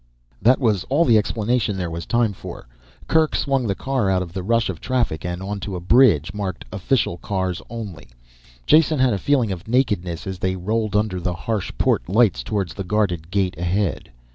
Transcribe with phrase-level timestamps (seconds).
[0.41, 2.67] That was all the explanation there was time for.
[3.07, 6.65] Kerk swung the car out of the rush of traffic and onto a bridge marked
[6.71, 8.07] Official Cars Only.
[8.65, 12.73] Jason had a feeling of nakedness as they rolled under the harsh port lights towards
[12.73, 14.09] the guarded gate ahead.